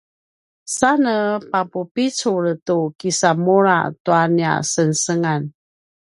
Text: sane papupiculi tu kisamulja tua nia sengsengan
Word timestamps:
sane 0.75 1.17
papupiculi 1.51 2.53
tu 2.65 2.77
kisamulja 2.99 3.77
tua 4.03 4.21
nia 4.35 4.53
sengsengan 4.71 5.41